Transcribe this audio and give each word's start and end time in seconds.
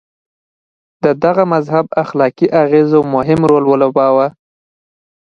د 1.03 1.05
دغه 1.23 1.43
مذهب 1.53 1.85
اخلاقي 2.03 2.47
اغېزو 2.63 2.99
مهم 3.15 3.39
رول 3.49 3.63
ولوباوه. 3.67 4.27